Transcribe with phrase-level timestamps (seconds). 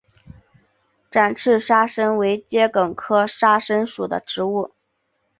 [1.11, 4.73] 展枝沙参为桔梗科沙参属的植物。